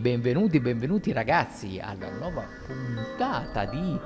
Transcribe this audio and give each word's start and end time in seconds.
Benvenuti, 0.00 0.60
benvenuti 0.60 1.12
ragazzi 1.12 1.78
alla 1.78 2.08
nuova 2.08 2.42
puntata 2.66 3.66
di, 3.66 3.98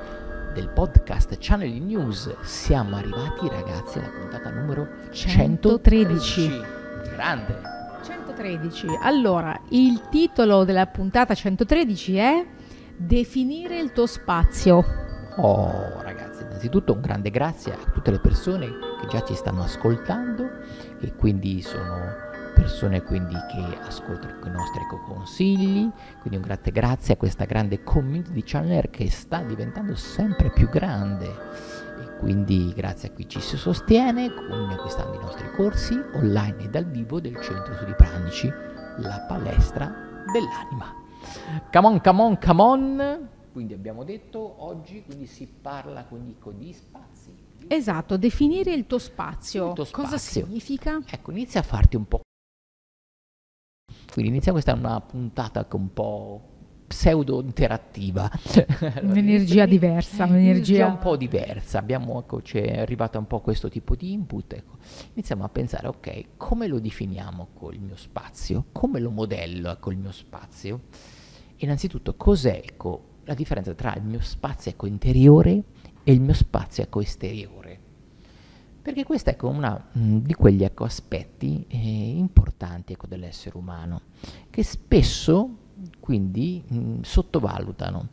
del 0.53 0.69
podcast 0.71 1.37
Channel 1.39 1.71
News. 1.71 2.35
Siamo 2.41 2.97
arrivati 2.97 3.49
ragazzi 3.49 3.99
alla 3.99 4.09
puntata 4.09 4.51
numero 4.51 4.89
113. 5.13 6.49
113. 6.49 6.61
Grande. 7.15 7.61
113. 8.05 8.89
Allora, 9.03 9.57
il 9.69 10.09
titolo 10.11 10.65
della 10.65 10.87
puntata 10.87 11.33
113 11.33 12.17
è 12.17 12.47
Definire 12.97 13.79
il 13.79 13.93
tuo 13.93 14.07
spazio. 14.07 14.85
Oh 15.37 16.03
ragazzi, 16.03 16.43
innanzitutto 16.43 16.93
un 16.93 17.03
grande 17.03 17.31
grazie 17.31 17.73
a 17.73 17.93
tutte 17.93 18.11
le 18.11 18.19
persone 18.19 18.67
che 19.01 19.07
già 19.07 19.23
ci 19.23 19.37
stanno 19.37 19.63
ascoltando 19.63 20.45
e 20.99 21.15
quindi 21.15 21.63
sono 21.63 22.33
persone 22.65 23.03
quindi 23.03 23.35
che 23.51 23.79
ascoltano 23.83 24.39
i 24.47 24.51
nostri 24.51 24.81
consigli, 25.05 25.87
quindi 26.21 26.37
un 26.37 26.41
grazie 26.41 26.73
grazie 26.73 27.13
a 27.13 27.17
questa 27.19 27.45
grande 27.45 27.83
community 27.83 28.33
di 28.33 28.43
Channel 28.43 28.89
che 28.89 29.11
sta 29.11 29.43
diventando 29.43 29.95
sempre 29.95 30.51
più 30.51 30.71
grande 30.71 31.27
e 31.27 32.17
quindi 32.19 32.73
grazie 32.75 33.11
a 33.11 33.13
chi 33.13 33.29
ci 33.29 33.39
si 33.41 33.59
sostiene 33.59 34.33
con 34.33 34.71
acquistando 34.71 35.15
i 35.15 35.21
nostri 35.21 35.47
corsi 35.55 35.95
online 36.15 36.63
e 36.63 36.69
dal 36.71 36.87
vivo 36.87 37.21
del 37.21 37.39
Centro 37.43 37.75
Studi 37.75 37.93
Pranici, 37.93 38.49
la 38.49 39.27
palestra 39.29 39.95
dell'anima. 40.33 41.03
Come 41.71 41.87
on, 41.87 42.01
come 42.01 42.23
on, 42.23 42.39
come 42.39 42.63
on! 42.63 43.29
Quindi 43.53 43.75
abbiamo 43.75 44.05
detto 44.05 44.55
oggi 44.65 45.03
quindi 45.05 45.27
si 45.27 45.47
parla 45.47 46.05
quindi 46.05 46.35
di 46.55 46.73
spazi. 46.73 47.31
Esatto, 47.69 48.17
definire 48.17 48.73
il 48.73 48.87
tuo 48.87 48.99
spazio. 48.99 49.69
Il 49.69 49.75
tuo 49.75 49.85
spazio. 49.85 50.05
Cosa 50.05 50.19
significa? 50.19 50.99
Ecco, 51.05 51.31
inizia 51.31 51.61
a 51.61 51.63
farti 51.63 51.97
un 51.97 52.09
po' 52.09 52.23
Quindi 54.15 54.31
inizia 54.31 54.53
questa 54.53 54.73
è 54.73 54.77
una 54.77 55.01
puntata 55.01 55.67
che 55.67 55.75
un 55.75 55.93
po' 55.93 56.41
pseudo 56.87 57.41
interattiva. 57.41 58.31
un'energia 59.03 59.67
diversa, 59.67 60.23
un'energia 60.23 60.87
un 60.87 60.99
po' 60.99 61.17
diversa. 61.17 61.81
Abbiamo, 61.81 62.21
ecco, 62.21 62.41
ci 62.41 62.59
è 62.59 62.79
arrivato 62.79 63.19
un 63.19 63.27
po' 63.27 63.41
questo 63.41 63.69
tipo 63.69 63.97
di 63.97 64.13
input. 64.13 64.53
Ecco. 64.53 64.77
Iniziamo 65.15 65.43
a 65.43 65.49
pensare, 65.49 65.89
ok, 65.89 66.37
come 66.37 66.69
lo 66.69 66.79
definiamo 66.79 67.49
col 67.55 67.77
mio 67.79 67.97
spazio? 67.97 68.67
Come 68.71 69.01
lo 69.01 69.11
modello 69.11 69.77
col 69.81 69.97
mio 69.97 70.13
spazio? 70.13 70.83
Innanzitutto, 71.57 72.15
cos'è 72.15 72.63
ecco, 72.65 73.15
la 73.25 73.35
differenza 73.35 73.75
tra 73.75 73.97
il 73.97 74.05
mio 74.05 74.21
spazio 74.21 74.71
ecco, 74.71 74.87
interiore 74.87 75.61
e 76.05 76.13
il 76.13 76.21
mio 76.21 76.35
spazio 76.35 76.85
ecco, 76.85 77.01
esteriore? 77.01 77.84
Perché 78.85 79.03
questo 79.03 79.31
è 79.31 79.37
uno 79.41 79.85
di 79.93 80.35
quegli 80.35 80.63
ecco, 80.63 80.85
aspetti 80.85 81.65
eh, 81.69 81.79
importanti 82.19 82.93
ecco, 82.93 83.07
dell'essere 83.07 83.57
umano, 83.57 84.03
che 84.51 84.63
spesso 84.63 85.57
quindi 86.01 86.63
mh, 86.69 87.01
sottovalutano, 87.01 88.09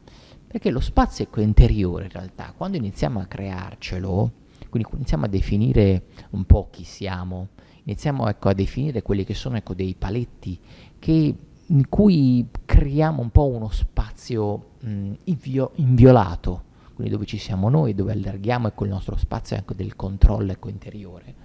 perché 0.48 0.72
lo 0.72 0.80
spazio 0.80 1.26
ecco, 1.26 1.42
interiore 1.42 2.06
in 2.06 2.12
realtà, 2.12 2.54
quando 2.56 2.78
iniziamo 2.78 3.20
a 3.20 3.26
crearcelo, 3.26 4.32
quindi 4.70 4.88
iniziamo 4.94 5.26
a 5.26 5.28
definire 5.28 6.06
un 6.30 6.46
po' 6.46 6.70
chi 6.72 6.86
siamo, 6.86 7.50
iniziamo 7.84 8.30
ecco, 8.30 8.48
a 8.48 8.54
definire 8.54 9.02
quelli 9.02 9.26
che 9.26 9.34
sono 9.34 9.58
ecco, 9.58 9.74
dei 9.74 9.94
paletti 9.94 10.58
che, 10.98 11.36
in 11.66 11.90
cui 11.90 12.48
creiamo 12.64 13.22
un 13.22 13.30
po' 13.30 13.48
uno 13.48 13.70
spazio 13.72 14.70
mh, 14.80 15.12
invio- 15.26 15.72
inviolato, 15.76 16.64
quindi 16.94 17.12
dove 17.12 17.26
ci 17.26 17.38
siamo 17.38 17.70
noi, 17.70 17.94
dove 17.94 18.12
allarghiamo 18.12 18.68
ecco, 18.68 18.84
il 18.84 18.90
nostro 18.90 19.18
spazio 19.18 19.56
ecco, 19.56 19.74
del 19.74 19.96
controllo 19.96 20.52
ecco, 20.52 20.70
interiore, 20.70 21.36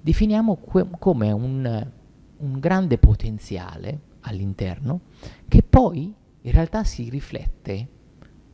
definiamo 0.00 0.56
que- 0.56 0.88
come 0.98 1.32
un, 1.32 1.90
un 2.36 2.58
grande 2.60 2.98
potenziale 2.98 4.00
all'interno 4.20 5.02
che 5.48 5.62
poi 5.62 6.14
in 6.40 6.52
realtà 6.52 6.84
si 6.84 7.08
riflette 7.08 7.88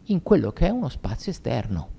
in 0.05 0.23
quello 0.23 0.53
che 0.53 0.67
è 0.67 0.71
uno 0.71 0.89
spazio 0.89 1.31
esterno. 1.33 1.99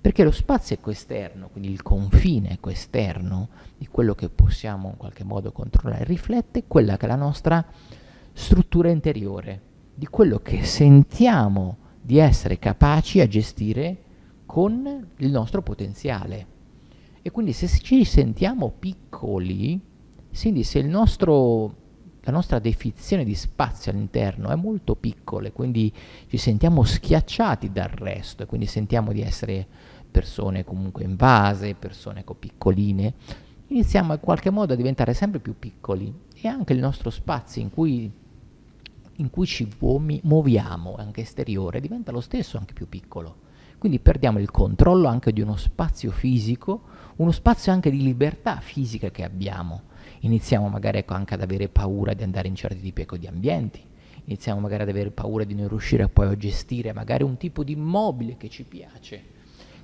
Perché 0.00 0.22
lo 0.24 0.30
spazio 0.30 0.78
esterno, 0.86 1.48
quindi 1.48 1.70
il 1.70 1.82
confine 1.82 2.58
esterno 2.68 3.48
di 3.76 3.86
quello 3.88 4.14
che 4.14 4.28
possiamo 4.28 4.90
in 4.90 4.96
qualche 4.96 5.24
modo 5.24 5.52
controllare, 5.52 6.04
riflette 6.04 6.64
quella 6.66 6.96
che 6.96 7.06
è 7.06 7.08
la 7.08 7.16
nostra 7.16 7.64
struttura 8.32 8.90
interiore, 8.90 9.62
di 9.94 10.06
quello 10.06 10.38
che 10.38 10.64
sentiamo 10.64 11.76
di 12.08 12.16
essere 12.16 12.58
capaci 12.58 13.20
a 13.20 13.28
gestire 13.28 14.02
con 14.46 15.08
il 15.18 15.30
nostro 15.30 15.60
potenziale. 15.60 16.46
E 17.20 17.30
quindi 17.30 17.52
se 17.52 17.68
ci 17.68 18.02
sentiamo 18.04 18.72
piccoli, 18.78 19.78
quindi 20.40 20.62
se 20.62 20.80
nostro, 20.80 21.74
la 22.22 22.32
nostra 22.32 22.60
definizione 22.60 23.24
di 23.24 23.34
spazio 23.34 23.92
all'interno 23.92 24.48
è 24.48 24.54
molto 24.54 24.94
piccola, 24.94 25.50
quindi 25.50 25.92
ci 26.28 26.38
sentiamo 26.38 26.82
schiacciati 26.82 27.70
dal 27.72 27.90
resto 27.90 28.42
e 28.42 28.46
quindi 28.46 28.66
sentiamo 28.66 29.12
di 29.12 29.20
essere 29.20 29.66
persone 30.10 30.64
comunque 30.64 31.04
invase, 31.04 31.74
persone 31.74 32.24
piccoline, 32.24 33.12
iniziamo 33.66 34.14
in 34.14 34.20
qualche 34.20 34.48
modo 34.48 34.72
a 34.72 34.76
diventare 34.76 35.12
sempre 35.12 35.40
più 35.40 35.58
piccoli 35.58 36.10
e 36.32 36.48
anche 36.48 36.72
il 36.72 36.78
nostro 36.78 37.10
spazio 37.10 37.60
in 37.60 37.68
cui 37.68 38.10
in 39.18 39.30
cui 39.30 39.46
ci 39.46 39.68
muoviamo, 39.78 40.96
anche 40.96 41.22
esteriore, 41.22 41.80
diventa 41.80 42.12
lo 42.12 42.20
stesso, 42.20 42.58
anche 42.58 42.72
più 42.72 42.88
piccolo. 42.88 43.46
Quindi 43.78 44.00
perdiamo 44.00 44.40
il 44.40 44.50
controllo 44.50 45.06
anche 45.06 45.32
di 45.32 45.40
uno 45.40 45.56
spazio 45.56 46.10
fisico, 46.10 46.82
uno 47.16 47.30
spazio 47.30 47.70
anche 47.70 47.90
di 47.90 48.02
libertà 48.02 48.58
fisica 48.60 49.10
che 49.10 49.22
abbiamo. 49.22 49.82
Iniziamo 50.20 50.68
magari 50.68 50.98
ecco, 50.98 51.14
anche 51.14 51.34
ad 51.34 51.42
avere 51.42 51.68
paura 51.68 52.12
di 52.12 52.24
andare 52.24 52.48
in 52.48 52.56
certi 52.56 52.80
tipi 52.80 53.02
ecco, 53.02 53.16
di 53.16 53.26
ambienti, 53.28 53.80
iniziamo 54.24 54.60
magari 54.60 54.82
ad 54.82 54.88
avere 54.88 55.10
paura 55.10 55.44
di 55.44 55.54
non 55.54 55.68
riuscire 55.68 56.08
poi 56.08 56.26
a 56.28 56.36
gestire 56.36 56.92
magari 56.92 57.22
un 57.22 57.36
tipo 57.36 57.62
di 57.62 57.72
immobile 57.72 58.36
che 58.36 58.48
ci 58.48 58.64
piace. 58.64 59.36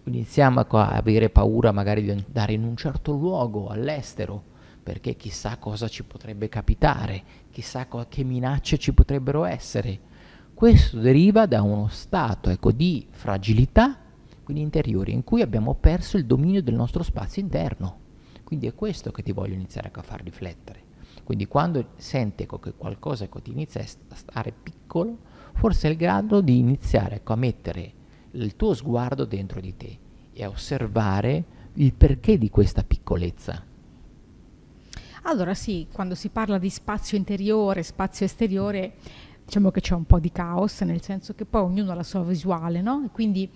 Iniziamo 0.05 0.61
ecco, 0.61 0.79
a 0.79 0.91
avere 0.91 1.31
paura 1.31 1.73
magari 1.73 2.03
di 2.03 2.11
andare 2.11 2.53
in 2.53 2.65
un 2.65 2.77
certo 2.77 3.13
luogo 3.13 3.69
all'estero, 3.69 4.53
perché 4.85 5.17
chissà 5.17 5.57
cosa 5.57 5.89
ci 5.89 6.05
potrebbe 6.05 6.51
capitare, 6.51 7.23
chissà 7.51 7.87
co- 7.87 8.05
che 8.07 8.23
minacce 8.23 8.77
ci 8.77 8.93
potrebbero 8.93 9.45
essere. 9.45 10.13
Questo 10.53 11.01
deriva 11.01 11.47
da 11.47 11.63
uno 11.63 11.89
stato 11.89 12.51
ecco, 12.51 12.71
di 12.71 13.07
fragilità, 13.11 13.99
quindi 14.45 14.63
interiore, 14.63 15.11
in 15.11 15.25
cui 15.25 15.41
abbiamo 15.41 15.75
perso 15.75 16.19
il 16.19 16.27
dominio 16.27 16.63
del 16.63 16.75
nostro 16.75 17.03
spazio 17.03 17.41
interno. 17.41 18.03
Quindi 18.45 18.67
è 18.67 18.75
questo 18.75 19.11
che 19.11 19.23
ti 19.23 19.33
voglio 19.33 19.55
iniziare 19.55 19.91
a 19.91 20.03
far 20.03 20.23
riflettere. 20.23 20.83
Quindi 21.25 21.47
quando 21.47 21.93
senti 21.97 22.43
ecco, 22.43 22.59
che 22.59 22.75
qualcosa 22.77 23.25
ecco, 23.25 23.41
ti 23.41 23.53
inizia 23.53 23.81
a 23.81 24.15
stare 24.15 24.53
piccolo, 24.53 25.17
forse 25.55 25.89
è 25.89 25.91
il 25.93 25.97
grado 25.97 26.43
di 26.43 26.59
iniziare 26.59 27.17
ecco, 27.17 27.33
a 27.33 27.37
mettere 27.37 27.93
il 28.33 28.55
tuo 28.55 28.75
sguardo 28.75 29.25
dentro 29.25 29.61
di 29.61 29.75
te 29.79 29.99
e 30.35 30.45
a 30.45 30.51
osservare 30.51 31.45
il 31.75 31.95
perché 31.95 32.37
di 32.37 32.51
questa 32.51 32.85
piccolezza 32.85 33.73
allora 35.25 35.55
sì, 35.55 35.87
quando 35.93 36.15
si 36.15 36.29
parla 36.29 36.59
di 36.59 36.71
spazio 36.71 37.17
interiore, 37.17 37.83
spazio 37.83 38.27
esteriore, 38.27 38.95
diciamo 39.45 39.71
che 39.71 39.81
c'è 39.81 39.95
un 39.95 40.05
po' 40.05 40.19
di 40.19 40.33
caos, 40.33 40.81
nel 40.83 41.03
senso 41.03 41.35
che 41.35 41.45
poi 41.45 41.63
ognuno 41.63 41.93
ha 41.93 41.95
la 41.95 42.03
sua 42.03 42.23
visuale, 42.23 42.81
no? 42.81 43.03
E 43.05 43.11
quindi 43.11 43.49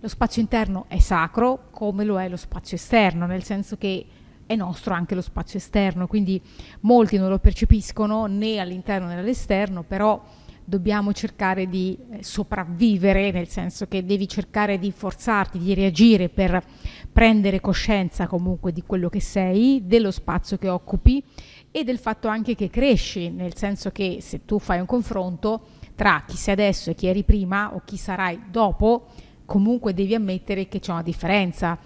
lo 0.00 0.08
spazio 0.08 0.40
interno 0.40 0.86
è 0.88 0.98
sacro 0.98 1.68
come 1.70 2.04
lo 2.04 2.18
è 2.20 2.28
lo 2.28 2.36
spazio 2.36 2.76
esterno, 2.76 3.26
nel 3.26 3.42
senso 3.42 3.76
che 3.76 4.06
è 4.46 4.56
nostro 4.56 4.94
anche 4.94 5.14
lo 5.14 5.20
spazio 5.20 5.58
esterno, 5.58 6.06
quindi 6.06 6.40
molti 6.80 7.18
non 7.18 7.28
lo 7.28 7.38
percepiscono 7.38 8.26
né 8.26 8.58
all'interno 8.58 9.06
né 9.06 9.18
all'esterno, 9.18 9.82
però 9.82 10.20
dobbiamo 10.64 11.12
cercare 11.12 11.68
di 11.68 11.96
eh, 12.10 12.22
sopravvivere, 12.22 13.30
nel 13.30 13.48
senso 13.48 13.86
che 13.86 14.04
devi 14.04 14.28
cercare 14.28 14.78
di 14.78 14.92
forzarti, 14.92 15.58
di 15.58 15.74
reagire 15.74 16.28
per 16.28 16.62
prendere 17.12 17.60
coscienza 17.60 18.26
comunque 18.26 18.72
di 18.72 18.82
quello 18.86 19.08
che 19.08 19.20
sei, 19.20 19.82
dello 19.84 20.10
spazio 20.10 20.58
che 20.58 20.68
occupi 20.68 21.22
e 21.70 21.84
del 21.84 21.98
fatto 21.98 22.28
anche 22.28 22.54
che 22.54 22.70
cresci, 22.70 23.30
nel 23.30 23.56
senso 23.56 23.90
che 23.90 24.18
se 24.20 24.44
tu 24.44 24.58
fai 24.58 24.80
un 24.80 24.86
confronto 24.86 25.66
tra 25.94 26.24
chi 26.26 26.36
sei 26.36 26.54
adesso 26.54 26.90
e 26.90 26.94
chi 26.94 27.06
eri 27.06 27.24
prima 27.24 27.74
o 27.74 27.82
chi 27.84 27.96
sarai 27.96 28.40
dopo, 28.50 29.06
comunque 29.44 29.94
devi 29.94 30.14
ammettere 30.14 30.68
che 30.68 30.80
c'è 30.80 30.92
una 30.92 31.02
differenza. 31.02 31.78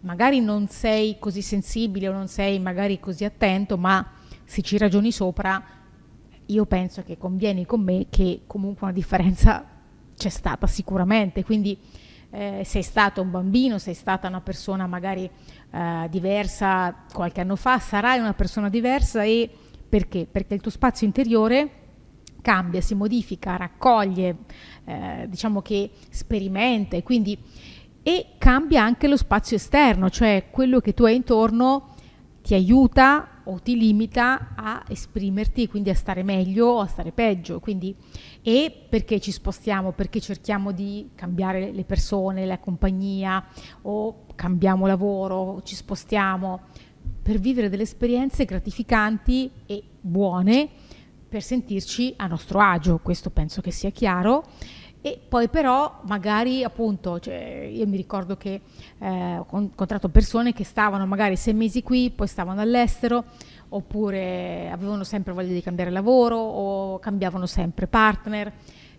Magari 0.00 0.40
non 0.40 0.68
sei 0.68 1.16
così 1.18 1.42
sensibile 1.42 2.08
o 2.08 2.12
non 2.12 2.28
sei 2.28 2.58
magari 2.58 3.00
così 3.00 3.24
attento, 3.24 3.76
ma 3.76 4.12
se 4.44 4.62
ci 4.62 4.78
ragioni 4.78 5.10
sopra 5.10 5.62
io 6.46 6.66
penso 6.66 7.02
che 7.02 7.18
convieni 7.18 7.66
con 7.66 7.82
me 7.82 8.06
che 8.08 8.42
comunque 8.46 8.86
una 8.86 8.94
differenza 8.94 9.64
c'è 10.16 10.28
stata 10.28 10.66
sicuramente, 10.66 11.44
quindi 11.44 11.78
eh, 12.30 12.62
sei 12.64 12.82
stato 12.82 13.22
un 13.22 13.30
bambino, 13.30 13.78
sei 13.78 13.94
stata 13.94 14.28
una 14.28 14.40
persona 14.40 14.86
magari 14.86 15.28
eh, 15.70 16.06
diversa 16.10 17.04
qualche 17.12 17.40
anno 17.40 17.56
fa, 17.56 17.78
sarai 17.78 18.18
una 18.18 18.34
persona 18.34 18.68
diversa 18.68 19.22
e 19.22 19.50
perché? 19.88 20.26
Perché 20.30 20.54
il 20.54 20.60
tuo 20.60 20.70
spazio 20.70 21.06
interiore 21.06 21.84
cambia, 22.42 22.80
si 22.80 22.94
modifica, 22.94 23.56
raccoglie, 23.56 24.36
eh, 24.84 25.26
diciamo 25.28 25.62
che 25.62 25.90
sperimenta 26.10 26.96
e 26.96 27.02
quindi 27.02 27.38
e 28.02 28.34
cambia 28.38 28.84
anche 28.84 29.08
lo 29.08 29.16
spazio 29.16 29.56
esterno, 29.56 30.10
cioè 30.10 30.46
quello 30.50 30.78
che 30.80 30.94
tu 30.94 31.04
hai 31.04 31.16
intorno 31.16 31.94
ti 32.42 32.54
aiuta 32.54 33.35
o 33.46 33.60
ti 33.60 33.76
limita 33.76 34.54
a 34.54 34.84
esprimerti 34.88 35.62
e 35.62 35.68
quindi 35.68 35.90
a 35.90 35.94
stare 35.94 36.22
meglio 36.22 36.66
o 36.66 36.80
a 36.80 36.86
stare 36.86 37.12
peggio. 37.12 37.60
Quindi, 37.60 37.94
e 38.42 38.86
perché 38.88 39.20
ci 39.20 39.32
spostiamo? 39.32 39.92
Perché 39.92 40.20
cerchiamo 40.20 40.72
di 40.72 41.10
cambiare 41.14 41.72
le 41.72 41.84
persone, 41.84 42.46
la 42.46 42.58
compagnia 42.58 43.44
o 43.82 44.26
cambiamo 44.34 44.86
lavoro, 44.86 45.62
ci 45.62 45.74
spostiamo 45.74 46.60
per 47.22 47.38
vivere 47.38 47.68
delle 47.68 47.82
esperienze 47.82 48.44
gratificanti 48.44 49.50
e 49.66 49.82
buone 50.00 50.68
per 51.28 51.42
sentirci 51.42 52.14
a 52.16 52.26
nostro 52.26 52.60
agio, 52.60 52.98
questo 52.98 53.30
penso 53.30 53.60
che 53.60 53.72
sia 53.72 53.90
chiaro. 53.90 54.44
E 55.06 55.20
poi 55.28 55.46
però 55.46 56.00
magari 56.02 56.64
appunto, 56.64 57.20
cioè, 57.20 57.70
io 57.72 57.86
mi 57.86 57.96
ricordo 57.96 58.36
che 58.36 58.60
eh, 58.98 59.36
ho 59.38 59.58
incontrato 59.60 60.08
persone 60.08 60.52
che 60.52 60.64
stavano 60.64 61.06
magari 61.06 61.36
sei 61.36 61.54
mesi 61.54 61.84
qui, 61.84 62.10
poi 62.10 62.26
stavano 62.26 62.60
all'estero, 62.60 63.26
oppure 63.68 64.68
avevano 64.68 65.04
sempre 65.04 65.32
voglia 65.32 65.52
di 65.52 65.62
cambiare 65.62 65.92
lavoro 65.92 66.36
o 66.38 66.98
cambiavano 66.98 67.46
sempre 67.46 67.86
partner. 67.86 68.52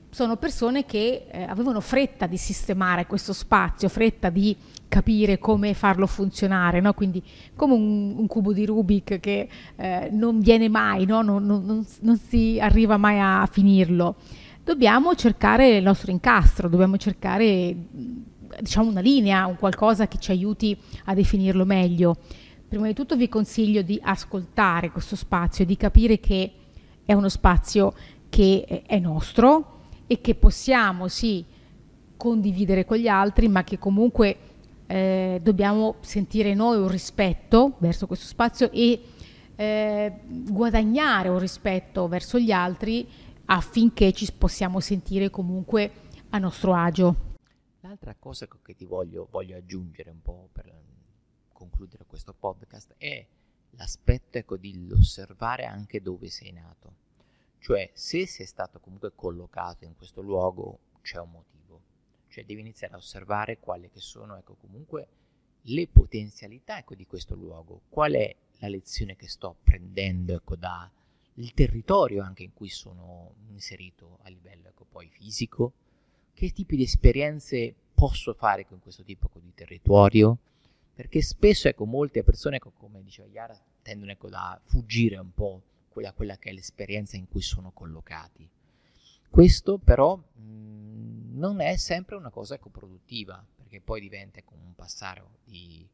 Sono 0.09 0.37
persone 0.37 0.85
che 0.85 1.25
eh, 1.29 1.43
avevano 1.43 1.81
fretta 1.81 2.25
di 2.25 2.37
sistemare 2.37 3.05
questo 3.05 3.33
spazio, 3.33 3.89
fretta 3.89 4.29
di 4.29 4.55
capire 4.87 5.39
come 5.39 5.73
farlo 5.73 6.07
funzionare, 6.07 6.79
no? 6.79 6.93
quindi 6.93 7.21
come 7.53 7.73
un, 7.73 8.15
un, 8.17 8.27
cubo 8.27 8.53
di 8.53 8.65
Rubik 8.65 9.19
che 9.19 9.49
eh, 9.75 10.07
non 10.13 10.39
viene 10.39 10.69
mai, 10.69 11.05
no? 11.05 11.21
non, 11.21 11.45
non, 11.45 11.85
non, 11.99 12.17
si 12.17 12.57
arriva 12.61 12.95
mai 12.95 13.19
a 13.19 13.45
finirlo 13.51 14.15
dobbiamo 14.67 15.15
cercare 15.15 15.77
il 15.77 15.83
nostro 15.83 16.11
incastro, 16.11 16.67
dobbiamo 16.67 16.97
cercare 16.97 17.73
diciamo 18.59 18.89
una 18.89 18.99
linea, 18.99 19.45
un 19.45 19.55
qualcosa 19.55 20.09
che 20.09 20.17
ci 20.17 20.31
aiuti 20.31 20.77
a 21.05 21.13
definirlo 21.13 21.63
meglio. 21.63 22.17
Prima 22.67 22.85
di 22.85 22.93
tutto 22.93 23.15
vi 23.15 23.29
consiglio 23.29 23.81
di 23.81 23.97
ascoltare 24.03 24.91
questo 24.91 25.15
spazio, 25.15 25.63
di 25.63 25.77
capire 25.77 26.19
che 26.19 26.51
è 27.05 27.13
uno 27.13 27.29
spazio 27.29 27.93
che 28.27 28.83
è 28.85 28.99
nostro 28.99 29.85
e 30.05 30.19
che 30.19 30.35
possiamo 30.35 31.07
sì 31.07 31.45
condividere 32.17 32.83
con 32.83 32.97
gli 32.97 33.07
altri, 33.07 33.47
ma 33.47 33.63
che 33.63 33.79
comunque 33.79 34.35
eh, 34.85 35.39
dobbiamo 35.41 35.95
sentire 36.01 36.53
noi 36.53 36.77
un 36.77 36.89
rispetto 36.89 37.75
verso 37.77 38.05
questo 38.05 38.25
spazio 38.25 38.69
e 38.71 38.99
eh, 39.55 40.13
guadagnare 40.27 41.29
un 41.29 41.39
rispetto 41.39 42.09
verso 42.09 42.37
gli 42.37 42.51
altri 42.51 43.07
affinché 43.47 44.11
ci 44.13 44.31
possiamo 44.31 44.79
sentire 44.79 45.29
comunque 45.29 45.91
a 46.29 46.37
nostro 46.37 46.73
agio. 46.73 47.35
L'altra 47.81 48.15
cosa 48.15 48.47
che 48.47 48.75
ti 48.75 48.85
voglio, 48.85 49.27
voglio 49.29 49.57
aggiungere 49.57 50.09
un 50.09 50.21
po' 50.21 50.49
per 50.51 50.73
concludere 51.51 52.05
questo 52.05 52.33
podcast 52.33 52.95
è 52.97 53.25
l'aspetto 53.71 54.37
ecco, 54.37 54.57
di 54.57 54.89
osservare 54.91 55.65
anche 55.65 56.01
dove 56.01 56.29
sei 56.29 56.51
nato. 56.51 57.05
Cioè, 57.59 57.89
se 57.93 58.27
sei 58.27 58.45
stato 58.45 58.79
comunque 58.79 59.13
collocato 59.15 59.85
in 59.85 59.95
questo 59.95 60.21
luogo, 60.21 60.79
c'è 61.01 61.19
un 61.19 61.31
motivo. 61.31 61.81
Cioè, 62.27 62.45
devi 62.45 62.61
iniziare 62.61 62.93
a 62.93 62.97
osservare 62.97 63.59
quali 63.59 63.89
che 63.89 63.99
sono, 63.99 64.37
ecco, 64.37 64.55
comunque 64.55 65.07
le 65.63 65.87
potenzialità, 65.87 66.77
ecco, 66.77 66.95
di 66.95 67.05
questo 67.05 67.35
luogo. 67.35 67.81
Qual 67.89 68.13
è 68.13 68.35
la 68.59 68.67
lezione 68.67 69.15
che 69.15 69.27
sto 69.27 69.49
apprendendo, 69.49 70.35
ecco, 70.35 70.55
da 70.55 70.89
il 71.39 71.53
territorio 71.53 72.23
anche 72.23 72.43
in 72.43 72.53
cui 72.53 72.69
sono 72.69 73.33
inserito 73.49 74.19
a 74.23 74.29
livello 74.29 74.67
ecco, 74.67 74.85
poi 74.89 75.09
fisico, 75.09 75.73
che 76.33 76.51
tipi 76.51 76.75
di 76.75 76.83
esperienze 76.83 77.73
posso 77.93 78.33
fare 78.33 78.65
con 78.65 78.79
questo 78.79 79.03
tipo 79.03 79.27
ecco, 79.27 79.39
di 79.39 79.53
territorio, 79.53 80.37
perché 80.93 81.21
spesso 81.21 81.67
ecco, 81.67 81.85
molte 81.85 82.23
persone, 82.23 82.57
ecco, 82.57 82.71
come 82.77 83.03
diceva 83.03 83.27
Yara, 83.27 83.59
tendono 83.81 84.11
ecco, 84.11 84.27
a 84.31 84.59
fuggire 84.63 85.17
un 85.17 85.33
po' 85.33 85.61
quella, 85.89 86.11
quella 86.11 86.37
che 86.37 86.49
è 86.49 86.53
l'esperienza 86.53 87.17
in 87.17 87.27
cui 87.27 87.41
sono 87.41 87.71
collocati. 87.71 88.47
Questo 89.29 89.77
però 89.77 90.15
mh, 90.15 91.37
non 91.37 91.59
è 91.59 91.75
sempre 91.75 92.15
una 92.15 92.29
cosa 92.29 92.55
ecco, 92.55 92.69
produttiva, 92.69 93.43
perché 93.55 93.79
poi 93.79 94.01
diventa 94.01 94.41
come 94.43 94.63
un 94.63 94.73
passare 94.73 95.23
di 95.43 95.87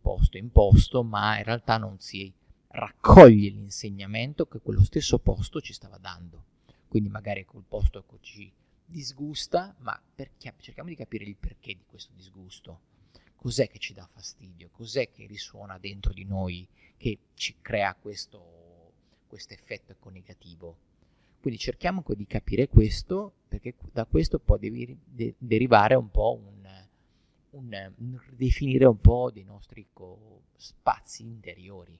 posto 0.00 0.36
in 0.36 0.50
posto, 0.50 1.02
ma 1.02 1.38
in 1.38 1.44
realtà 1.44 1.78
non 1.78 1.98
si 1.98 2.30
raccoglie 2.74 3.50
l'insegnamento 3.50 4.46
che 4.46 4.60
quello 4.60 4.82
stesso 4.82 5.18
posto 5.18 5.60
ci 5.60 5.72
stava 5.72 5.96
dando. 5.98 6.52
Quindi 6.88 7.08
magari 7.08 7.44
quel 7.44 7.64
posto 7.66 7.98
ecco, 7.98 8.18
ci 8.20 8.50
disgusta, 8.84 9.74
ma 9.78 10.00
perché, 10.14 10.52
cerchiamo 10.58 10.88
di 10.88 10.96
capire 10.96 11.24
il 11.24 11.36
perché 11.36 11.74
di 11.74 11.84
questo 11.86 12.12
disgusto. 12.14 12.92
Cos'è 13.36 13.68
che 13.68 13.78
ci 13.78 13.92
dà 13.92 14.08
fastidio? 14.10 14.70
Cos'è 14.72 15.10
che 15.10 15.26
risuona 15.26 15.78
dentro 15.78 16.12
di 16.12 16.24
noi 16.24 16.66
che 16.96 17.18
ci 17.34 17.56
crea 17.60 17.94
questo, 17.94 18.92
questo 19.26 19.52
effetto 19.52 19.92
ecco 19.92 20.10
negativo? 20.10 20.76
Quindi 21.40 21.60
cerchiamo 21.60 22.02
di 22.06 22.26
capire 22.26 22.68
questo, 22.68 23.32
perché 23.46 23.74
da 23.92 24.06
questo 24.06 24.38
può 24.38 24.56
de- 24.56 24.96
de- 25.04 25.34
derivare 25.36 25.94
un 25.94 26.10
po' 26.10 26.40
un, 26.42 26.66
un, 27.50 27.92
un, 27.98 28.20
definire 28.30 28.86
un 28.86 28.98
po' 28.98 29.30
dei 29.30 29.44
nostri 29.44 29.82
ecco, 29.82 30.40
spazi 30.56 31.22
interiori. 31.22 31.98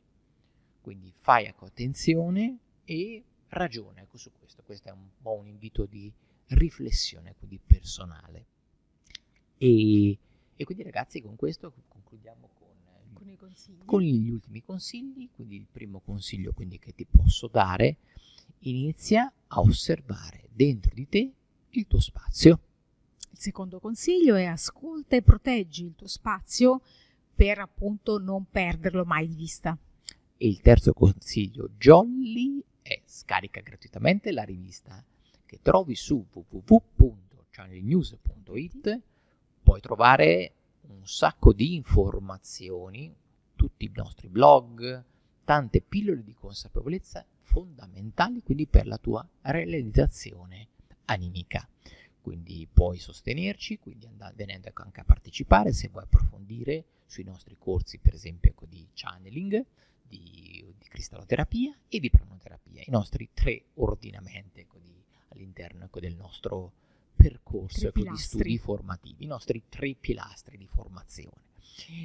Quindi 0.85 1.11
fai 1.17 1.47
ecco, 1.47 1.65
attenzione 1.65 2.59
e 2.85 3.25
ragiona 3.49 4.03
ecco, 4.03 4.19
su 4.19 4.31
questo. 4.39 4.63
Questo 4.63 4.91
è 4.91 4.93
un 4.93 5.09
po' 5.23 5.33
un 5.33 5.47
invito 5.47 5.87
di 5.87 6.13
riflessione 6.49 7.35
quindi 7.39 7.59
personale. 7.59 8.45
E, 9.57 10.19
e, 10.55 10.65
quindi 10.67 10.83
ragazzi 10.83 11.23
con 11.23 11.37
questo 11.37 11.73
concludiamo 11.89 12.51
con, 12.53 12.69
con, 13.15 13.15
con, 13.87 14.03
gli 14.03 14.29
ultimi 14.29 14.63
consigli. 14.63 15.31
Quindi 15.35 15.57
il 15.57 15.67
primo 15.73 16.01
consiglio 16.01 16.53
quindi, 16.53 16.79
che 16.79 16.95
ti 16.95 17.07
posso 17.07 17.47
dare, 17.47 17.97
inizia 18.59 19.33
a 19.47 19.61
osservare 19.61 20.51
dentro 20.53 20.93
di 20.93 21.09
te 21.09 21.33
il 21.71 21.87
tuo 21.87 22.01
spazio. 22.01 22.61
Il 23.31 23.39
secondo 23.39 23.81
consiglio 23.81 24.35
è 24.35 24.45
ascolta 24.45 25.17
e 25.17 25.23
proteggi 25.23 25.87
il 25.87 25.95
tuo 25.95 26.09
spazio 26.09 26.83
per 27.35 27.59
appunto 27.59 28.19
non 28.19 28.45
perderlo 28.51 29.07
mai 29.07 29.27
di 29.27 29.35
vista. 29.35 29.79
E 30.45 30.47
il 30.47 30.61
terzo 30.61 30.93
consiglio 30.93 31.71
jolly 31.79 32.63
è 32.83 33.01
scarica 33.07 33.63
gratuitamente 33.63 34.31
la 34.31 34.43
rivista 34.43 35.03
che 35.47 35.61
trovi 35.63 35.95
su 35.95 36.23
www.channelnews.it. 36.31 39.01
Puoi 39.63 39.81
trovare 39.81 40.53
un 40.83 41.07
sacco 41.07 41.55
di 41.55 41.77
informazioni, 41.77 43.11
tutti 43.57 43.87
i 43.87 43.93
nostri 43.95 44.29
blog, 44.29 45.03
tante 45.45 45.81
pillole 45.81 46.23
di 46.23 46.35
consapevolezza 46.35 47.25
fondamentali 47.41 48.43
quindi 48.43 48.67
per 48.67 48.87
la 48.87 48.99
tua 48.99 49.27
realizzazione 49.41 50.69
animica. 51.07 51.67
Quindi 52.21 52.69
puoi 52.71 52.99
sostenerci, 52.99 53.79
quindi 53.79 54.05
andando, 54.05 54.37
venendo 54.37 54.71
anche 54.75 55.01
a 55.01 55.05
partecipare 55.05 55.73
se 55.73 55.89
vuoi 55.89 56.03
approfondire 56.03 56.85
sui 57.07 57.25
nostri 57.25 57.57
corsi, 57.59 57.97
per 57.97 58.13
esempio 58.13 58.51
ecco, 58.51 58.67
di 58.67 58.87
channeling, 58.93 59.65
cristalloterapia 60.95 61.77
e 61.89 61.99
di 61.99 62.09
pranoterapia, 62.09 62.83
i 62.87 62.91
nostri 62.91 63.29
tre 63.35 63.65
ordinamenti 63.75 64.61
ecco, 64.61 64.79
di, 64.79 64.95
all'interno 65.31 65.87
ecco, 65.87 65.99
del 65.99 66.15
nostro 66.15 66.73
percorso 67.17 67.89
ecco, 67.89 68.03
di 68.03 68.17
studi 68.17 68.59
formativi, 68.59 69.25
i 69.25 69.27
nostri 69.27 69.65
tre 69.69 69.97
pilastri 69.99 70.57
di 70.57 70.69
formazione. 70.69 71.53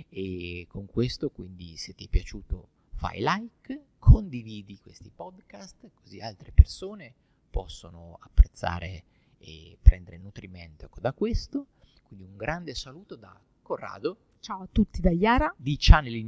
E 0.09 0.65
con 0.67 0.87
questo, 0.87 1.29
quindi, 1.29 1.77
se 1.77 1.93
ti 1.93 2.05
è 2.05 2.07
piaciuto, 2.07 2.67
fai 2.95 3.19
like, 3.19 3.83
condividi 3.99 4.79
questi 4.81 5.11
podcast, 5.15 5.91
così 5.93 6.19
altre 6.19 6.51
persone 6.51 7.13
possono 7.51 8.17
apprezzare 8.19 9.03
e 9.37 9.77
prendere 9.79 10.17
nutrimento 10.17 10.85
ecco, 10.85 10.99
da 10.99 11.13
questo. 11.13 11.67
Quindi 12.03 12.25
un 12.25 12.35
grande 12.35 12.73
saluto 12.73 13.15
da 13.15 13.39
Corrado. 13.61 14.17
Ciao 14.39 14.63
a 14.63 14.67
tutti 14.71 14.99
da 14.99 15.11
Yara 15.11 15.53
di 15.55 15.75
Channeling 15.77 16.27